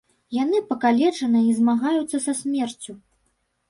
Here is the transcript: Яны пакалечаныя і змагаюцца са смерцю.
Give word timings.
Яны 0.43 0.61
пакалечаныя 0.71 1.45
і 1.51 1.53
змагаюцца 1.61 2.25
са 2.29 2.39
смерцю. 2.45 3.01